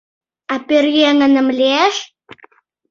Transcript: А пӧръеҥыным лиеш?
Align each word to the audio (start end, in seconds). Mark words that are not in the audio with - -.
А 0.53 0.55
пӧръеҥыным 0.67 1.47
лиеш? 1.57 1.95